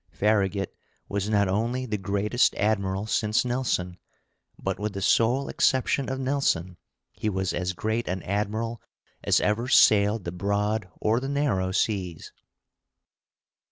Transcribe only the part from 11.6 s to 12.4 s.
seas.